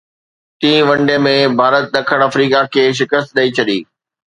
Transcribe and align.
ٽين 0.59 0.79
one 0.87 0.99
day 1.07 1.15
۾ 1.25 1.33
Bharat 1.57 1.85
ڏکڻ 1.93 2.19
Africa 2.29 2.59
کي 2.73 2.83
شڪست 2.99 3.29
ڏئي 3.37 3.49
ڇڏي 3.55 3.79